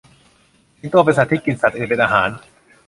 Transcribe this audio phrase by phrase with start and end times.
[0.79, 2.29] สิงโตเป็นสัตว์ที่กินสัตว์อื่นเป็นอาหาร